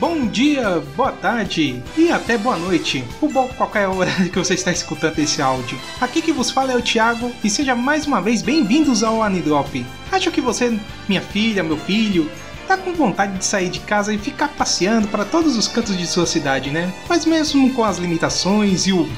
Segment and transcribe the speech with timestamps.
[0.00, 4.70] bom dia, boa tarde e até boa noite, ou bom qualquer hora que você está
[4.70, 5.78] escutando esse áudio.
[6.00, 9.84] Aqui que vos fala é o Thiago e seja mais uma vez bem-vindos ao Anidrop.
[10.12, 12.30] Acho que você, minha filha, meu filho,
[12.68, 16.06] tá com vontade de sair de casa e ficar passeando para todos os cantos de
[16.06, 16.92] sua cidade, né?
[17.08, 19.08] Mas mesmo com as limitações e o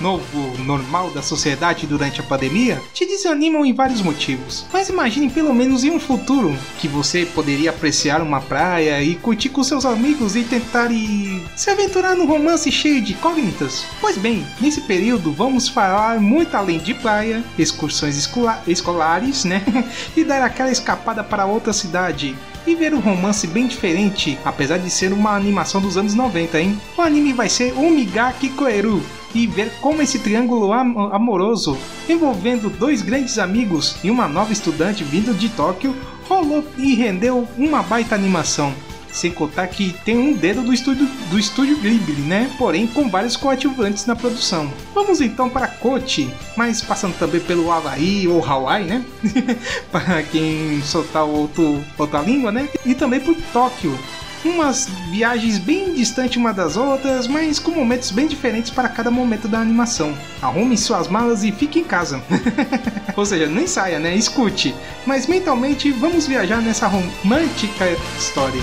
[0.00, 4.64] novo normal da sociedade durante a pandemia te desanimam em vários motivos.
[4.72, 9.50] Mas imagine pelo menos em um futuro que você poderia apreciar uma praia e curtir
[9.50, 13.84] com seus amigos e tentar e se aventurar num romance cheio de incógnitas.
[14.00, 19.62] Pois bem, nesse período vamos falar muito além de praia, excursões escola escolares, né?
[20.16, 24.90] e dar aquela escapada para outra cidade e ver um romance bem diferente, apesar de
[24.90, 26.80] ser uma animação dos anos 90, hein?
[26.96, 29.02] O anime vai ser Omigaki Koeru,
[29.34, 31.78] e ver como esse triângulo am amoroso,
[32.08, 35.94] envolvendo dois grandes amigos e uma nova estudante vindo de Tóquio,
[36.28, 38.74] rolou e rendeu uma baita animação.
[39.12, 42.50] Sem contar que tem um dedo do estúdio, do estúdio Ghibli, né?
[42.58, 44.70] Porém, com vários coadjuvantes na produção.
[44.94, 49.04] Vamos então para Kochi, mas passando também pelo Havaí ou Hawaii, né?
[49.90, 52.68] para quem soltar outro, outra língua, né?
[52.84, 53.98] E também por Tóquio,
[54.44, 59.48] umas viagens bem distantes uma das outras, mas com momentos bem diferentes para cada momento
[59.48, 60.16] da animação.
[60.40, 62.22] Arrume suas malas e fique em casa.
[63.16, 64.14] Ou seja, nem saia, né?
[64.14, 64.74] Escute.
[65.06, 68.62] Mas mentalmente vamos viajar nessa romântica história.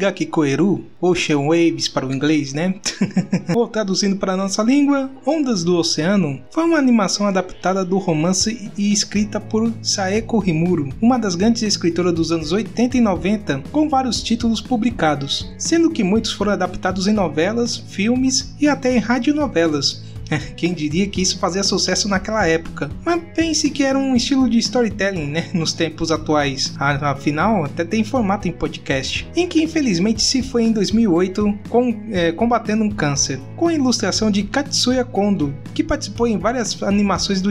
[0.00, 2.74] O Migaki Koeru, Ocean Waves para o inglês, né?
[3.54, 8.70] Ou traduzindo para a nossa língua, Ondas do Oceano, foi uma animação adaptada do romance
[8.78, 13.90] e escrita por Saeko Himuro, uma das grandes escritoras dos anos 80 e 90, com
[13.90, 20.08] vários títulos publicados, sendo que muitos foram adaptados em novelas, filmes e até em radionovelas
[20.56, 22.90] Quem diria que isso fazia sucesso naquela época?
[23.04, 25.50] Mas pense que era um estilo de storytelling, né?
[25.52, 26.74] Nos tempos atuais.
[26.78, 29.28] Afinal, até tem formato em podcast.
[29.34, 33.40] Em que infelizmente se foi em 2008 com, é, combatendo um câncer.
[33.56, 37.50] Com a ilustração de Katsuya Kondo, que participou em várias animações do,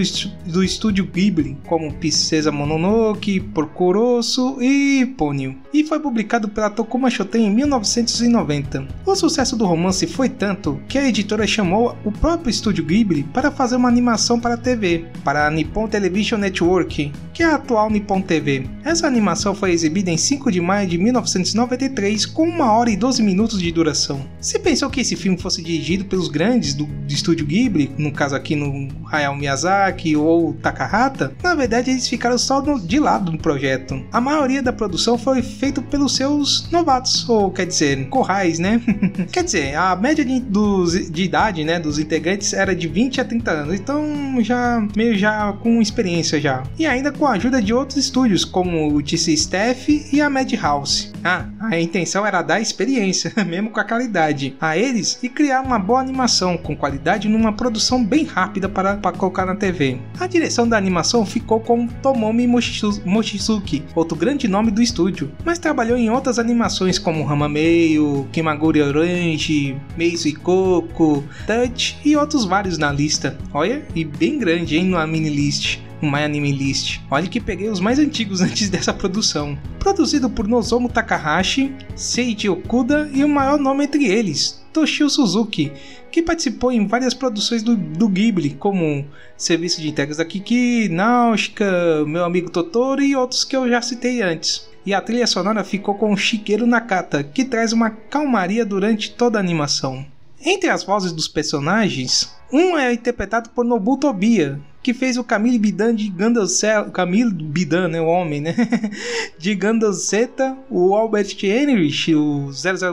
[0.52, 5.56] do estúdio Ghibli, como Princesa Mononoke, Porco Rosso e Ponyo.
[5.74, 8.88] E foi publicado pela Tokuma Shoten em 1990.
[9.06, 13.24] O sucesso do romance foi tanto que a editora chamou o próprio estúdio estúdio Ghibli
[13.24, 17.56] para fazer uma animação para a TV, para a Nippon Television Network, que é a
[17.56, 18.66] atual Nippon TV.
[18.84, 23.24] Essa animação foi exibida em 5 de maio de 1993 com 1 hora e 12
[23.24, 24.28] minutos de duração.
[24.42, 28.36] Se pensou que esse filme fosse dirigido pelos grandes do, do estúdio Ghibli, no caso
[28.36, 33.38] aqui no Hayao Miyazaki ou Takahata, na verdade eles ficaram só no, de lado no
[33.38, 34.04] projeto.
[34.12, 38.82] A maioria da produção foi feita pelos seus novatos, ou quer dizer, corrais, né?
[39.32, 43.24] quer dizer, a média de, dos, de idade né, dos integrantes era de 20 a
[43.24, 44.04] 30 anos, então
[44.42, 46.64] já meio já com experiência já.
[46.78, 51.12] E ainda com a ajuda de outros estúdios, como o TC Staff e a Madhouse.
[51.24, 55.78] Ah, a intenção era dar experiência, mesmo com a qualidade, a eles e criar uma
[55.78, 60.00] boa animação com qualidade numa produção bem rápida para, para colocar na TV.
[60.20, 65.98] A direção da animação ficou com Tomomi Mochizuki, outro grande nome do estúdio, mas trabalhou
[65.98, 72.92] em outras animações como Hamameio, Kimaguri Orange, Meizu e Coco, Touch e outros vários na
[72.92, 73.38] lista.
[73.54, 75.89] Olha, e bem grande, hein, no mini list.
[76.06, 77.00] My Anime List.
[77.10, 79.58] Olha que peguei os mais antigos antes dessa produção.
[79.80, 85.72] Produzido por Nozomu Takahashi, Seiji Okuda e o maior nome entre eles, Toshio Suzuki,
[86.12, 89.06] que participou em várias produções do, do Ghibli, como
[89.38, 94.22] Serviço de Entregas da Kiki, Náutica, Meu Amigo Totoro e outros que eu já citei
[94.22, 94.68] antes.
[94.86, 99.42] E a trilha sonora ficou com Shigeru Nakata, que traz uma calmaria durante toda a
[99.42, 100.06] animação.
[100.42, 105.60] Entre as vozes dos personagens, um é interpretado por Nobuto Obiya, que fez o Camille
[105.60, 106.50] Bidan de Gandalf,
[106.94, 108.56] Camille Bidan, né, o homem, né,
[109.38, 112.50] de Gandalfeta, o Albert Heinrich, o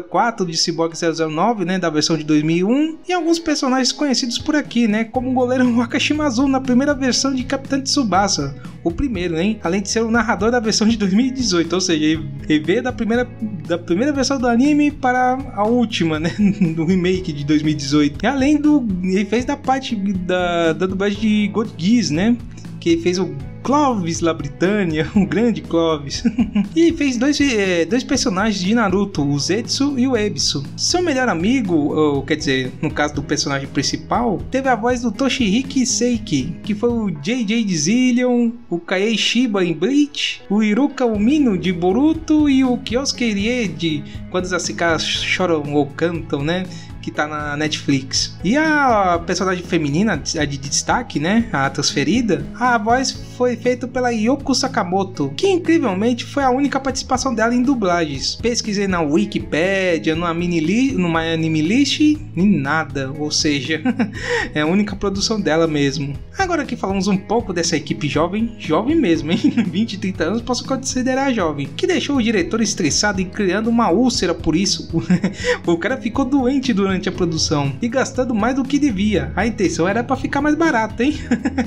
[0.09, 4.89] 004 de Cyborg 009, né, da versão de 2001, e alguns personagens conhecidos por aqui,
[4.89, 9.81] né, como o goleiro Wakashimazu na primeira versão de Capitão Tsubasa, o primeiro, hein, além
[9.81, 13.29] de ser o narrador da versão de 2018, ou seja, ele veio da primeira,
[13.67, 16.35] da primeira versão do anime para a última, né,
[16.75, 21.49] do remake de 2018, e além do, ele fez da parte da, da dublagem de
[21.49, 22.37] God Geass, né?
[22.81, 23.35] Que fez o
[23.67, 26.23] Clovis La Britânia, o grande Clovis.
[26.77, 30.63] e fez dois, é, dois personagens de Naruto, o Zetsu e o Ebisu.
[30.77, 35.11] Seu melhor amigo, ou quer dizer, no caso do personagem principal, teve a voz do
[35.11, 41.05] Toshihiki Seiki, que foi o JJ de Zillion, o Kaei Shiba em Bleach, o Iruka
[41.05, 46.63] Umino de Boruto e o Kyosuke Rie de Quando as Cicadas Choram ou Cantam, né?
[47.07, 48.37] Que tá na Netflix.
[48.43, 51.49] E a personagem feminina, a de destaque, né?
[51.53, 57.33] A transferida, a voz foi feita pela Yoko Sakamoto, que incrivelmente foi a única participação
[57.33, 58.35] dela em dublagens.
[58.35, 62.01] Pesquisei na Wikipedia, numa, mini li, numa anime list,
[62.35, 63.81] nem nada, ou seja,
[64.53, 66.13] é a única produção dela mesmo.
[66.37, 69.39] Agora que falamos um pouco dessa equipe jovem, jovem mesmo, hein?
[69.71, 73.91] 20 e 30 anos posso considerar jovem, que deixou o diretor estressado e criando uma
[73.91, 74.89] úlcera por isso.
[75.65, 79.33] o cara ficou doente durante durante a produção e gastando mais do que devia.
[79.37, 81.15] A intenção era para ficar mais barato, hein?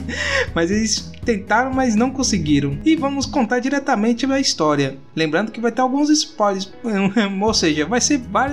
[0.54, 2.78] mas eles tentaram, mas não conseguiram.
[2.84, 4.98] E vamos contar diretamente a história.
[5.16, 6.72] Lembrando que vai ter alguns spoilers,
[7.42, 8.50] ou seja, vai ser vai,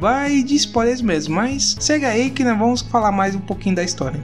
[0.00, 1.34] vai de spoilers mesmo.
[1.34, 4.20] Mas segue aí que nós vamos falar mais um pouquinho da história.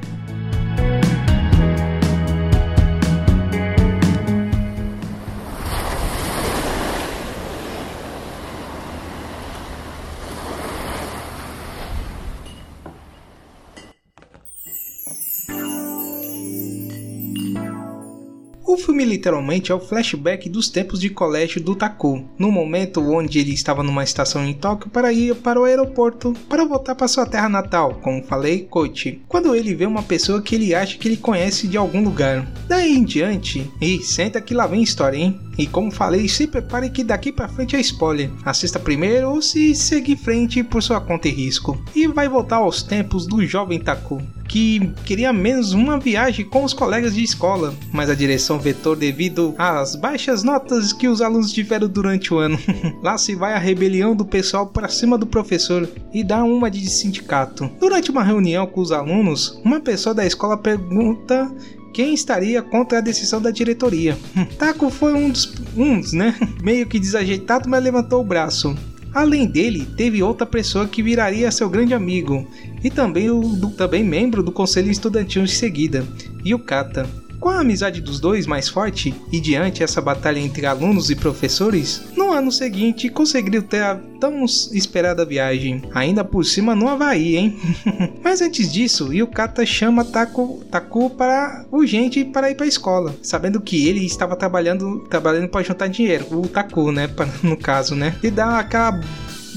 [19.14, 23.82] Literalmente é o flashback dos tempos de colégio do Taku, no momento onde ele estava
[23.82, 28.00] numa estação em Tóquio para ir para o aeroporto para voltar para sua terra natal,
[28.02, 31.76] como falei, Kochi, quando ele vê uma pessoa que ele acha que ele conhece de
[31.76, 32.44] algum lugar.
[32.66, 35.38] Daí em diante, e senta que lá vem história, hein?
[35.56, 38.30] E como falei, se prepare que daqui para frente é spoiler.
[38.44, 41.80] Assista primeiro ou se seguir frente por sua conta e risco.
[41.94, 46.72] E vai voltar aos tempos do jovem Taku, que queria menos uma viagem com os
[46.72, 51.86] colegas de escola, mas a direção vetor devido às baixas notas que os alunos tiveram
[51.86, 52.58] durante o ano.
[53.02, 56.88] Lá se vai a rebelião do pessoal para cima do professor e dá uma de
[56.88, 57.70] sindicato.
[57.78, 61.54] Durante uma reunião com os alunos, uma pessoa da escola pergunta
[61.92, 64.16] quem estaria contra a decisão da diretoria.
[64.58, 66.34] Taco foi um dos, uns, né?
[66.64, 68.74] Meio que desajeitado, mas levantou o braço.
[69.12, 72.48] Além dele, teve outra pessoa que viraria seu grande amigo,
[72.82, 76.04] e também o também membro do conselho estudantil em seguida,
[76.44, 77.23] Yukata.
[77.44, 82.02] Com a amizade dos dois mais forte e diante essa batalha entre alunos e professores,
[82.16, 87.58] no ano seguinte conseguiu ter a tão esperada viagem, ainda por cima no Havaí, hein?
[88.24, 93.60] Mas antes disso, Yukata chama Taku, Taku para urgente para ir para a escola, sabendo
[93.60, 97.10] que ele estava trabalhando trabalhando para juntar dinheiro, o Taku, né,
[97.44, 98.16] no caso, né?
[98.22, 98.98] E dá aquela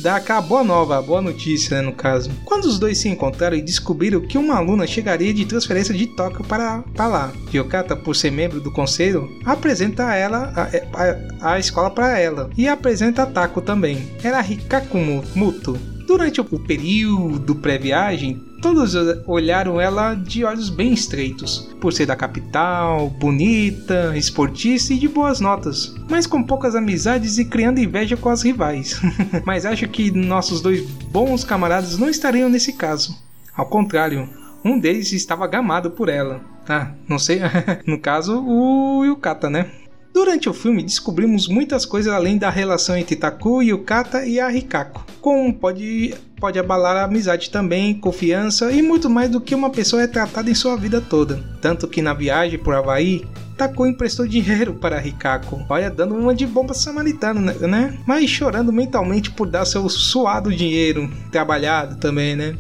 [0.01, 2.29] dá aquela boa nova, a boa notícia, né, no caso.
[2.45, 6.45] Quando os dois se encontraram e descobriram que uma aluna chegaria de transferência de Tóquio
[6.45, 11.59] para, para lá, Yokata, por ser membro do conselho, apresenta a ela a, a, a
[11.59, 14.07] escola para ela e apresenta a Tako também.
[14.23, 14.97] Era Hikaku
[15.35, 15.96] Muto.
[16.07, 18.95] Durante o período pré-viagem, Todos
[19.27, 25.39] olharam ela de olhos bem estreitos, por ser da capital, bonita, esportista e de boas
[25.39, 28.99] notas, mas com poucas amizades e criando inveja com as rivais.
[29.45, 33.15] mas acho que nossos dois bons camaradas não estariam nesse caso.
[33.55, 34.27] Ao contrário,
[34.65, 36.41] um deles estava gamado por ela.
[36.67, 37.39] Ah, não sei,
[37.85, 39.69] no caso, o Yukata, né?
[40.17, 45.05] Durante o filme descobrimos muitas coisas além da relação entre Taku, Yukata e a Hikako,
[45.21, 50.01] como pode, pode abalar a amizade também, confiança e muito mais do que uma pessoa
[50.01, 51.39] é tratada em sua vida toda.
[51.61, 53.27] Tanto que na viagem por Havaí,
[53.57, 55.65] Taku emprestou dinheiro para Rikako.
[55.67, 57.97] Olha, dando uma de bomba samaritano, né, né?
[58.05, 62.55] Mas chorando mentalmente por dar seu suado dinheiro, trabalhado também, né?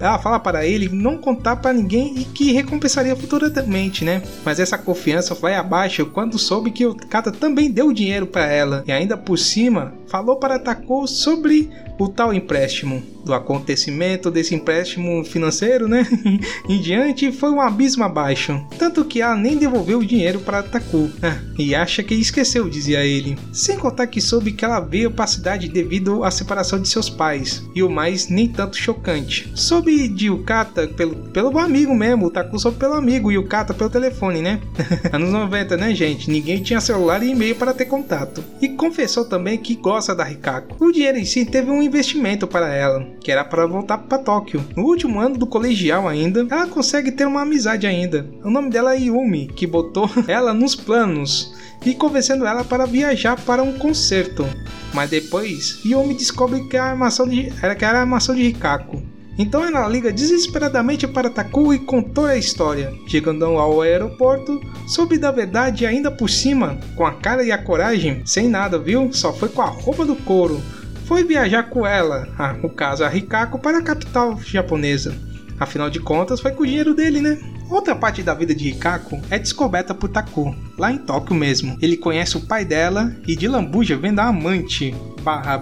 [0.00, 4.22] Ela fala para ele não contar para ninguém e que recompensaria futuramente, né?
[4.44, 8.82] Mas essa confiança vai abaixo quando soube que o Kata também deu dinheiro para ela
[8.86, 13.02] e ainda por cima falou para Taku sobre o tal empréstimo.
[13.24, 16.06] Do acontecimento desse empréstimo financeiro, né?
[16.68, 18.64] em diante foi um abismo abaixo.
[18.78, 21.10] Tanto que ela nem devolveu o dinheiro para Taku.
[21.22, 23.36] Ah, e acha que esqueceu, dizia ele.
[23.52, 27.10] Sem contar que soube que ela veio para a cidade devido à separação de seus
[27.10, 27.62] pais.
[27.74, 29.50] E o mais nem tanto chocante.
[29.54, 32.26] Soube de Yukata pelo, pelo amigo mesmo.
[32.26, 34.60] O Taku soube pelo amigo Yukata pelo telefone, né?
[35.12, 36.30] Anos 90, né, gente?
[36.30, 38.42] Ninguém tinha celular e e-mail para ter contato.
[38.62, 40.76] E confessou também que gosta da Rikako.
[40.84, 44.64] O dinheiro em si teve um investimento para ela, que era para voltar para Tóquio.
[44.76, 48.28] No último ano do colegial ainda, ela consegue ter uma amizade ainda.
[48.44, 53.40] O nome dela é Yumi, que botou ela nos planos e convencendo ela para viajar
[53.40, 54.46] para um concerto.
[54.92, 59.02] Mas depois, Yumi descobre que a armação de, era, que era a armação de Rikako
[59.38, 62.92] Então ela liga desesperadamente para Taku e contou a história.
[63.06, 68.22] Chegando ao aeroporto, soube da verdade ainda por cima, com a cara e a coragem,
[68.26, 69.12] sem nada, viu?
[69.12, 70.60] Só foi com a roupa do couro.
[71.04, 75.14] Foi viajar com ela, ah, no caso a Rikako, para a capital japonesa.
[75.58, 77.38] Afinal de contas, foi com o dinheiro dele, né?
[77.70, 81.76] Outra parte da vida de Hikako é descoberta por Taku, lá em Tóquio mesmo.
[81.82, 85.60] Ele conhece o pai dela e de lambuja vendo a amante, barra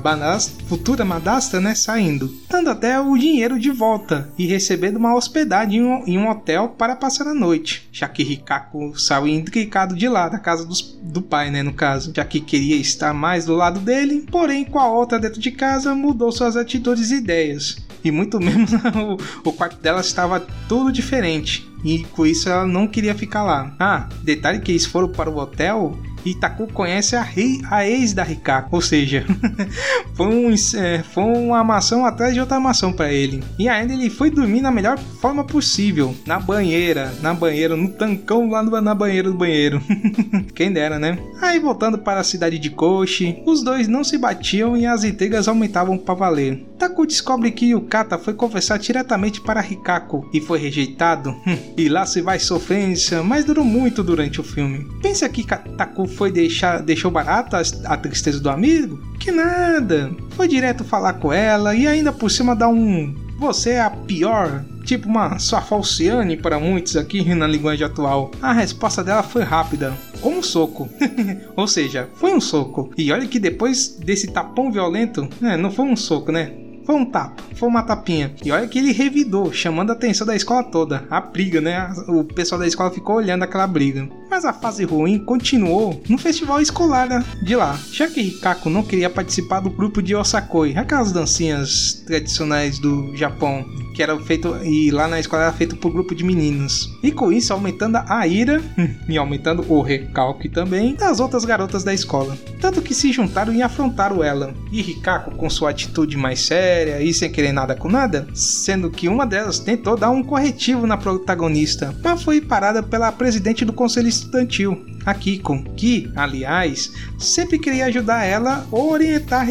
[0.68, 5.84] futura madastra, né, saindo, dando até o dinheiro de volta e recebendo uma hospedagem em
[5.84, 10.28] um, em um hotel para passar a noite, já que Hikako saiu intricado de lá,
[10.28, 13.80] da casa dos, do pai, né, no caso, já que queria estar mais do lado
[13.80, 17.78] dele, porém com a outra dentro de casa mudou suas atitudes e ideias.
[18.04, 22.88] E muito menos o, o quarto dela estava tudo diferente e com isso ela não
[22.88, 23.72] queria ficar lá.
[23.78, 25.96] Ah, detalhe que eles foram para o hotel
[26.30, 29.24] Itaku conhece a, rei, a ex da Rikako, ou seja,
[30.14, 33.42] foi, um, é, foi uma maçã atrás de outra maçã para ele.
[33.58, 38.50] E ainda ele foi dormir na melhor forma possível, na banheira, na banheira, no tancão
[38.50, 39.80] lá no, na banheira do banheiro.
[40.54, 41.18] Quem dera, né?
[41.40, 45.48] Aí voltando para a cidade de Koshi, os dois não se batiam e as intrigas
[45.48, 46.64] aumentavam para valer.
[46.78, 51.34] Taku descobre que Yukata foi conversar diretamente para Rikako e foi rejeitado.
[51.76, 54.86] E lá se vai sofrência, mas durou muito durante o filme.
[55.02, 58.98] Pensa que Taku foi deixar, deixou barata a tristeza do amigo?
[59.20, 60.10] Que nada!
[60.30, 63.14] Foi direto falar com ela e ainda por cima dar um.
[63.38, 68.30] Você é a pior tipo uma sua falciane para muitos aqui na linguagem atual.
[68.40, 70.88] A resposta dela foi rápida, como um soco.
[71.54, 72.90] Ou seja, foi um soco.
[72.96, 76.52] E olha que depois desse tapão violento, né, não foi um soco, né?
[76.86, 78.32] Foi um tapa, foi uma tapinha.
[78.44, 81.04] E olha que ele revidou, chamando a atenção da escola toda.
[81.10, 81.92] A briga, né?
[82.06, 84.08] O pessoal da escola ficou olhando aquela briga.
[84.30, 88.82] Mas a fase ruim continuou no festival escolar né, de lá, já que Hikako não
[88.82, 93.64] queria participar do grupo de Osakoi, aquelas dancinhas tradicionais do Japão
[93.96, 96.94] que era feito e lá na escola era feito por grupo de meninos.
[97.02, 98.60] E com isso aumentando a ira
[99.08, 102.36] e aumentando o recalque também das outras garotas da escola.
[102.60, 104.52] Tanto que se juntaram e afrontaram ela.
[104.70, 109.08] E Rikako com sua atitude mais séria e sem querer nada com nada, sendo que
[109.08, 114.08] uma delas tentou dar um corretivo na protagonista, mas foi parada pela presidente do conselho
[114.08, 119.44] estudantil, a Kiko, que, aliás, sempre queria ajudar ela ou orientar a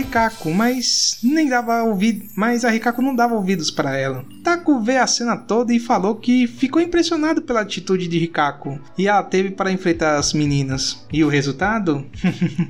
[0.51, 4.25] mas nem dava ouvido, mas a Rikako não dava ouvidos para ela.
[4.43, 9.07] Taku vê a cena toda e falou que ficou impressionado pela atitude de Rikako e
[9.07, 11.05] ela teve para enfrentar as meninas.
[11.11, 12.05] E o resultado?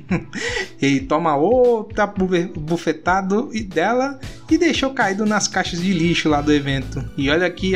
[0.80, 7.04] Ele toma outra bufetado dela e deixou caído nas caixas de lixo lá do evento.
[7.16, 7.72] E olha aqui,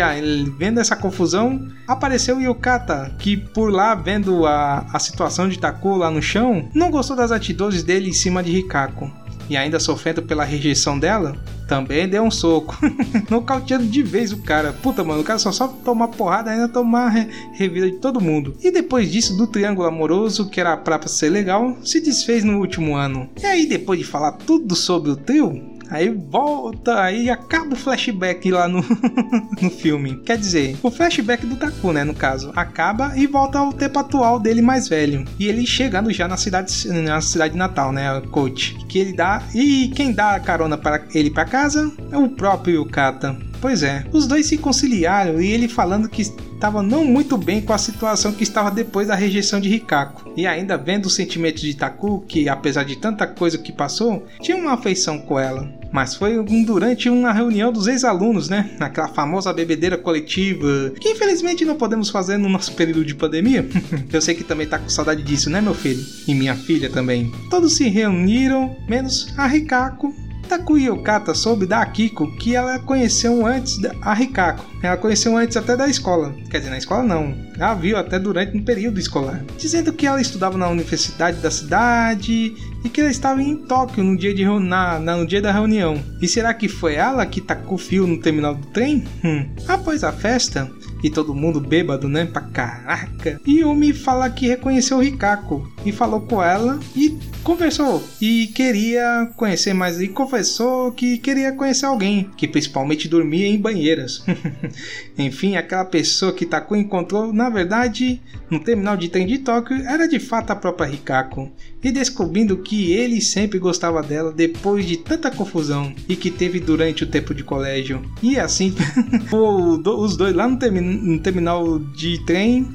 [0.56, 6.10] vendo essa confusão, apareceu Yukata, que por lá vendo a, a situação de Taku lá
[6.10, 9.10] no chão, não gostou das atitudes dele em cima de Rikako
[9.50, 11.36] e ainda sofrendo pela rejeição dela,
[11.66, 12.78] também deu um soco.
[13.28, 14.72] Nocauteando de vez o cara.
[14.72, 18.56] Puta, mano, o cara só só tomar porrada ainda tomar re revida de todo mundo.
[18.62, 22.94] E depois disso, do triângulo amoroso, que era pra ser legal, se desfez no último
[22.94, 23.28] ano.
[23.42, 25.60] E aí, depois de falar tudo sobre o trio,
[25.90, 28.85] Aí volta, aí acaba o flashback lá no,
[29.61, 30.16] no filme.
[30.25, 34.38] Quer dizer, o flashback do Taku, né, no caso, acaba e volta ao tempo atual
[34.38, 35.25] dele mais velho.
[35.38, 38.76] E ele chegando já na cidade, na cidade natal, né, coach.
[38.88, 39.42] Que ele dá.
[39.54, 43.50] E quem dá a carona para ele para casa é o próprio Yukata.
[43.60, 47.72] Pois é, os dois se conciliaram e ele falando que estava não muito bem com
[47.72, 50.32] a situação que estava depois da rejeição de Rikako.
[50.36, 54.56] E ainda vendo os sentimentos de Taku, que apesar de tanta coisa que passou, tinha
[54.56, 55.72] uma afeição com ela.
[55.90, 58.70] Mas foi durante uma reunião dos ex-alunos, né?
[58.78, 63.66] Aquela famosa bebedeira coletiva, que infelizmente não podemos fazer no nosso período de pandemia.
[64.12, 66.04] Eu sei que também tá com saudade disso, né, meu filho?
[66.28, 67.32] E minha filha também.
[67.50, 70.14] Todos se reuniram, menos a Rikako
[70.50, 74.66] Takuya Okata soube da Akiko que ela conheceu antes a Rikako.
[74.83, 76.35] Ela conheceu antes até da escola.
[76.50, 77.33] Quer dizer, na escola não.
[77.57, 79.45] Ela viu até durante um período escolar.
[79.57, 84.16] Dizendo que ela estudava na universidade da cidade e que ela estava em Tóquio no
[84.16, 86.02] dia, de, na, no dia da reunião.
[86.21, 89.04] E será que foi ela que tacou fio no terminal do trem?
[89.25, 89.47] Hum.
[89.69, 90.69] Após a festa,
[91.02, 92.25] e todo mundo bêbado, né?
[92.25, 93.40] Pra caraca.
[93.47, 99.73] Yumi fala que reconheceu o Rikako e falou com ela e conversou e queria conhecer
[99.73, 104.25] mais e confessou que queria conhecer alguém que principalmente dormia em banheiras.
[105.19, 110.07] Enfim, aquela pessoa que Taku encontrou, na verdade, no terminal de trem de Tóquio, era
[110.07, 111.50] de fato a própria Rikako.
[111.82, 117.04] E descobrindo que ele sempre gostava dela depois de tanta confusão e que teve durante
[117.04, 118.02] o tempo de colégio.
[118.22, 118.75] E assim,
[119.32, 122.68] os dois lá no, termi no terminal de trem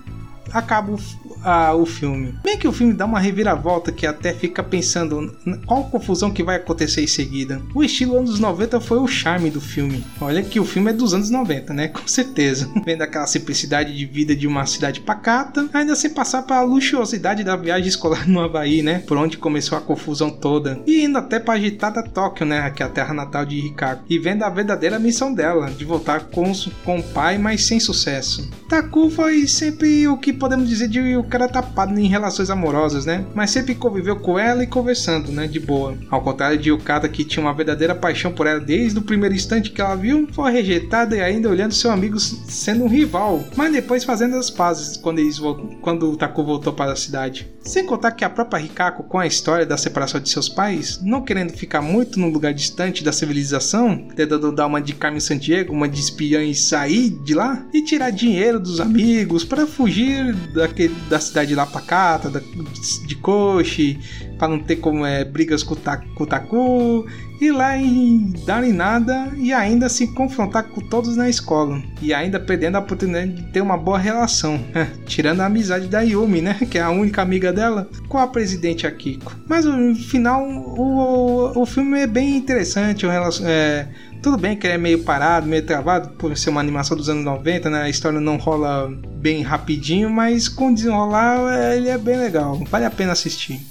[0.52, 0.98] acabam
[1.46, 2.34] a, o filme.
[2.44, 5.36] Bem que o filme dá uma reviravolta que até fica pensando
[5.66, 7.62] qual confusão que vai acontecer em seguida.
[7.74, 10.04] O estilo anos 90 foi o charme do filme.
[10.20, 11.88] Olha que o filme é dos anos 90, né?
[11.94, 12.70] Com certeza.
[12.84, 17.56] Vendo aquela simplicidade de vida de uma cidade pacata, ainda sem passar pela luxuosidade da
[17.56, 19.04] viagem escolar no Havaí, né?
[19.06, 20.80] Por onde começou a confusão toda.
[20.88, 22.72] E indo até pra agitada Tóquio, né?
[22.72, 24.02] Que é a terra natal de Ricardo.
[24.10, 26.52] E vendo a verdadeira missão dela, de voltar com,
[26.84, 28.50] com o pai, mas sem sucesso.
[28.68, 33.26] Taku foi sempre o que podemos dizer de o cara tapado em relações amorosas, né?
[33.36, 35.48] Mas sempre conviveu com ela e conversando, né?
[35.48, 35.98] De boa.
[36.10, 39.72] Ao contrário de Yukata, que tinha uma verdadeira paixão por ela desde o primeiro instante
[39.72, 43.44] que ela viu, foi rejeitada e ainda olhando seu amigo sendo um rival.
[43.56, 45.40] Mas depois fazendo as pazes quando, eles,
[45.82, 47.54] quando o Taku voltou para a cidade.
[47.62, 51.24] Sem contar que a própria Rikako, com a história da separação de seus pais, não
[51.24, 55.90] querendo ficar muito num lugar distante da civilização, tentando dar uma de Carmen Sandiego, uma
[55.90, 61.20] de espiã e sair de lá, e tirar dinheiro dos amigos para fugir daquele, da
[61.26, 64.00] cidade lá pacata, da, de Koshi,
[64.38, 67.06] para não ter como é, brigas com o Taku,
[67.42, 72.14] ir lá e dar em nada e ainda se confrontar com todos na escola e
[72.14, 74.60] ainda perdendo a oportunidade de ter uma boa relação,
[75.06, 78.88] tirando a amizade da Yumi, né, que é a única amiga dela, com a presidente
[78.88, 79.36] Akiko.
[79.48, 83.88] Mas no final o, o, o filme é bem interessante, o relacion, é,
[84.22, 87.24] tudo bem que ele é meio parado, meio travado, por ser uma animação dos anos
[87.24, 87.84] 90, né?
[87.84, 92.60] A história não rola bem rapidinho, mas com desenrolar ele é bem legal.
[92.68, 93.62] Vale a pena assistir.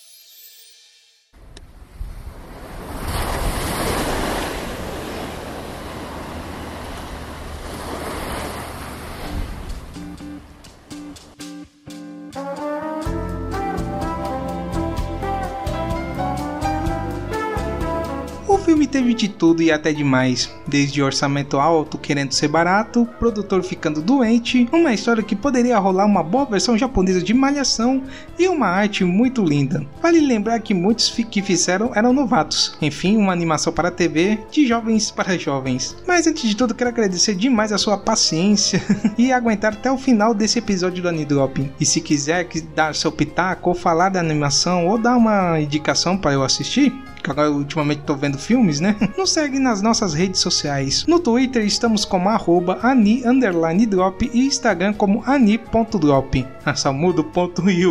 [19.14, 24.92] De tudo e até demais, desde orçamento alto querendo ser barato, produtor ficando doente, uma
[24.92, 28.02] história que poderia rolar uma boa versão japonesa de Malhação
[28.38, 29.86] e uma arte muito linda.
[30.02, 34.66] Vale lembrar que muitos que fizeram eram novatos, enfim, uma animação para a TV de
[34.66, 35.96] jovens para jovens.
[36.06, 38.82] Mas antes de tudo, quero agradecer demais a sua paciência
[39.16, 41.58] e aguentar até o final desse episódio do Anidrop.
[41.80, 46.32] E se quiser dar seu pitaco ou falar da animação ou dar uma indicação para
[46.32, 46.92] eu assistir,
[47.24, 48.94] que agora ultimamente estou vendo filmes, né?
[49.16, 51.06] Nos segue nas nossas redes sociais.
[51.08, 56.46] No Twitter estamos como arroba ani_drop e Instagram como ani.drop.
[56.64, 57.86] Ah, só muda o ponto e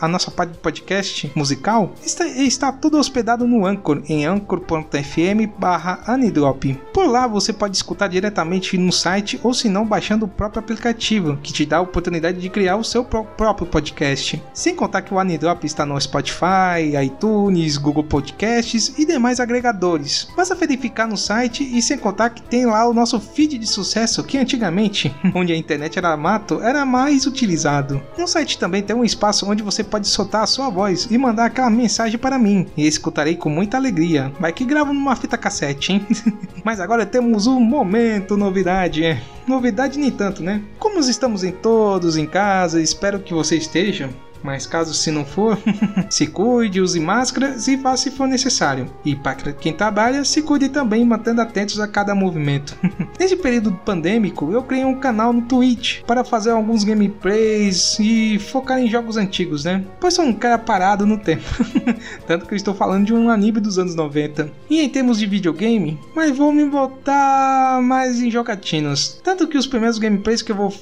[0.00, 6.00] a nossa parte de podcast musical está, está tudo hospedado no Anchor, em anchor.fm barra
[6.06, 6.78] anidrop.
[6.92, 11.38] Por lá você pode escutar diretamente no site ou se não baixando o próprio aplicativo,
[11.38, 14.42] que te dá a oportunidade de criar o seu próprio podcast.
[14.52, 20.28] Sem contar que o Anidrop está no Spotify, iTunes, Google Podcasts e demais agregadores.
[20.36, 24.22] Basta verificar no site e sem contar que tem lá o nosso feed de sucesso
[24.22, 28.00] que antigamente, onde a internet era mato, era mais utilizado.
[28.16, 31.46] No site também tem um espaço onde você pode soltar a sua voz e mandar
[31.46, 34.32] aquela mensagem para mim, e escutarei com muita alegria.
[34.38, 36.06] Vai que gravo numa fita cassete, hein?
[36.62, 39.18] Mas agora temos um momento novidade.
[39.48, 40.62] Novidade nem tanto, né?
[40.78, 44.10] Como estamos em todos em casa, espero que você esteja
[44.42, 45.58] mas caso se não for,
[46.10, 48.90] se cuide, use máscara e vá se for necessário.
[49.04, 52.76] E para quem trabalha, se cuide também mantendo atentos a cada movimento.
[53.18, 58.78] Nesse período pandêmico, eu criei um canal no Twitch para fazer alguns gameplays e focar
[58.78, 59.84] em jogos antigos, né?
[60.00, 61.44] Pois sou um cara parado no tempo.
[62.26, 64.50] Tanto que eu estou falando de um anime dos anos 90.
[64.70, 69.20] E em termos de videogame, mas vou me botar mais em jogatinos.
[69.22, 70.72] Tanto que os primeiros gameplays que eu vou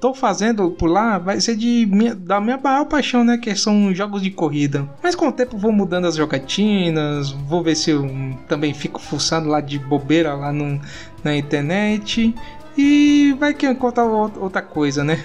[0.00, 2.86] tô fazendo por lá vai ser de minha, da minha maior
[3.24, 3.38] né?
[3.38, 4.88] Que são jogos de corrida.
[5.02, 8.08] Mas com o tempo vou mudando as jogatinas, vou ver se eu
[8.48, 10.80] também fico fuçando lá de bobeira lá no,
[11.24, 12.34] na internet.
[12.76, 15.18] E vai que encontrar outra coisa, né?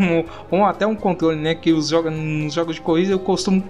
[0.50, 1.54] Ou até um controle, né?
[1.54, 3.64] Que os joga, nos jogos de corrida eu costumo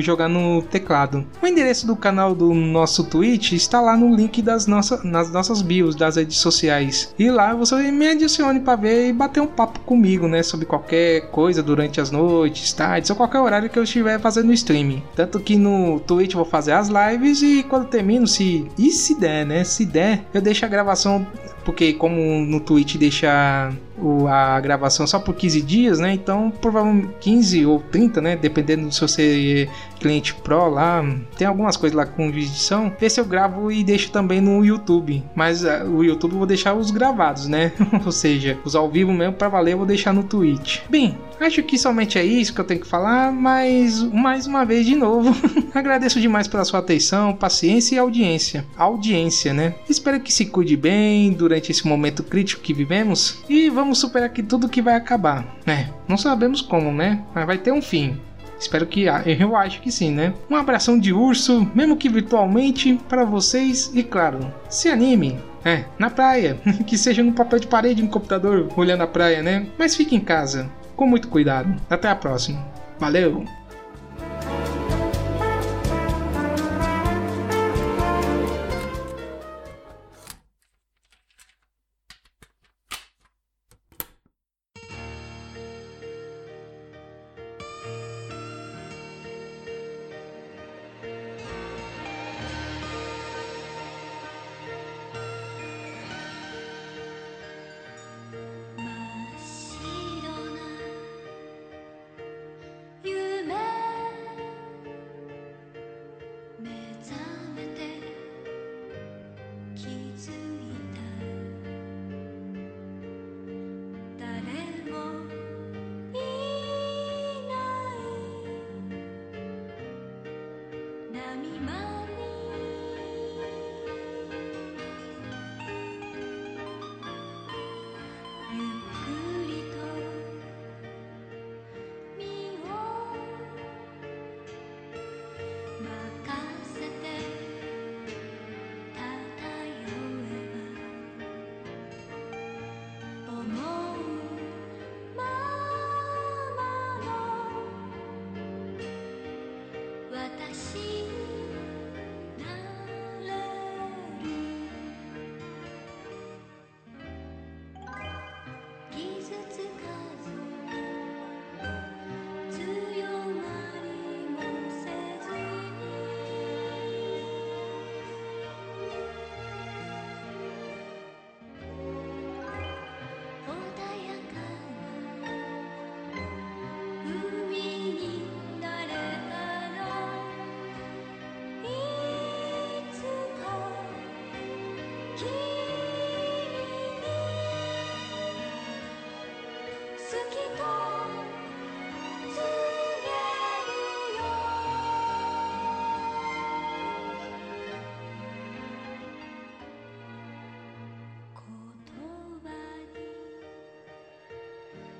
[0.00, 1.26] jogar no teclado.
[1.42, 5.62] O endereço do canal do nosso Twitch está lá no link das nossa, nas nossas
[5.62, 7.14] bios das redes sociais.
[7.18, 10.42] E lá você me adicione para ver e bater um papo comigo, né?
[10.42, 15.02] Sobre qualquer coisa durante as noites, tardes ou qualquer horário que eu estiver fazendo streaming.
[15.14, 18.68] Tanto que no Twitch vou fazer as lives e quando termino, se.
[18.76, 19.64] E se der, né?
[19.64, 21.26] Se der, eu deixo a gravação
[21.66, 26.12] porque como no Twitch deixa o, a gravação só por 15 dias, né?
[26.12, 28.36] Então, provavelmente 15 ou 30, né?
[28.36, 31.04] Dependendo se você é cliente Pro lá,
[31.36, 32.92] tem algumas coisas lá com edição.
[33.00, 36.74] Esse eu gravo e deixo também no YouTube, mas uh, o YouTube eu vou deixar
[36.74, 37.72] os gravados, né?
[38.04, 40.80] ou seja, os ao vivo mesmo para valer eu vou deixar no Twitch.
[40.88, 44.86] Bem, acho que somente é isso que eu tenho que falar, mas mais uma vez
[44.86, 45.34] de novo,
[45.74, 48.64] agradeço demais pela sua atenção, paciência e audiência.
[48.76, 49.74] Audiência, né?
[49.88, 54.42] Espero que se cuide bem durante esse momento crítico que vivemos e vamos superar que
[54.42, 55.90] tudo que vai acabar, né?
[56.08, 57.22] Não sabemos como, né?
[57.34, 58.20] Mas vai ter um fim.
[58.58, 60.32] Espero que eu acho que sim, né?
[60.50, 65.38] Um abração de urso, mesmo que virtualmente, para vocês e claro, se anime.
[65.64, 69.66] É, na praia, que seja no papel de parede no computador, olhando a praia, né?
[69.78, 71.74] Mas fique em casa, com muito cuidado.
[71.90, 72.64] Até a próxima.
[72.98, 73.44] Valeu!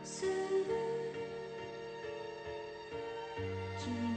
[0.07, 0.31] する。
[3.85, 4.16] 君